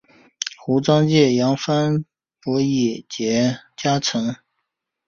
[0.57, 2.03] 胡璋剑杨帆
[2.41, 4.35] 潘羿捷移佳辰